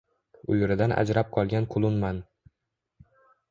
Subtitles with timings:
[0.53, 2.25] Uyuridan ajrab qolgan qulunman…